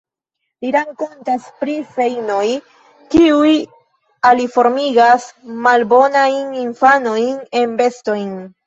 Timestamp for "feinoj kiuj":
1.97-3.53